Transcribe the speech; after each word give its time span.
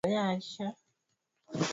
Zaidi 0.03 0.13
ya 0.15 0.23
Mungu 0.23 0.75
wangu. 1.55 1.67